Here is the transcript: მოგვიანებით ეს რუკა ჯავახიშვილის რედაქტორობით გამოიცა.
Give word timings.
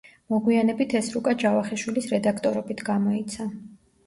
მოგვიანებით 0.33 0.95
ეს 0.99 1.09
რუკა 1.17 1.33
ჯავახიშვილის 1.43 2.09
რედაქტორობით 2.15 2.83
გამოიცა. 2.89 3.49